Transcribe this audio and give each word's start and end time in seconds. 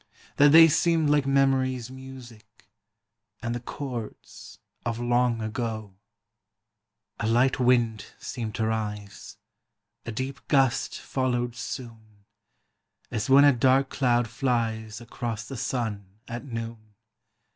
Thai 0.37 0.47
they 0.47 0.67
seemed 0.67 1.11
like 1.11 1.27
memory's 1.27 1.91
music, 1.91 2.67
And 3.43 3.53
the 3.53 3.59
chords 3.59 4.57
of 4.83 4.97
long 4.97 5.41
ago. 5.43 5.93
IMMORTALITY. 7.19 7.35
125 7.35 7.35
A 7.35 7.35
light 7.35 7.59
wind 7.59 8.05
seemed 8.17 8.55
to 8.55 8.65
rise; 8.65 9.37
A 10.07 10.11
deep 10.11 10.47
gust 10.47 10.99
followed 10.99 11.55
soon, 11.55 12.25
As 13.11 13.29
when 13.29 13.43
a 13.45 13.53
dark 13.53 13.89
cloud 13.89 14.27
flies 14.27 15.01
Across 15.01 15.47
the 15.47 15.57
sun, 15.57 16.07
at 16.27 16.45
noon. 16.45 16.95